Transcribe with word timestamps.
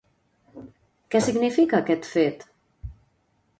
Què 1.15 1.21
significa 1.27 1.79
aquest 1.83 2.09
fet? 2.15 2.49